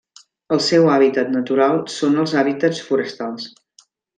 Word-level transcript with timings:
El 0.55 0.61
seu 0.67 0.87
hàbitat 0.93 1.29
natural 1.35 1.77
són 1.99 2.17
els 2.25 2.35
hàbitats 2.43 2.83
forestals. 2.89 3.49